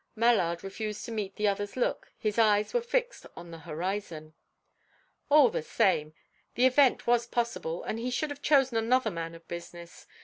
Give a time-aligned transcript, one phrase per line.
[0.15, 4.33] Mallard refused to meet the other's look; his eyes were fixed on the horizon.
[5.29, 6.15] "All the same,
[6.55, 10.07] the event was possible, and he should have chosen another man of business.